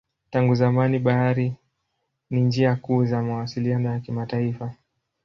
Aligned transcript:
Tangu 0.31 0.55
zamani 0.55 0.99
bahari 0.99 1.53
ni 2.29 2.41
njia 2.41 2.75
kuu 2.75 3.05
za 3.05 3.21
mawasiliano 3.23 3.89
ya 3.91 3.99
kimataifa. 3.99 4.73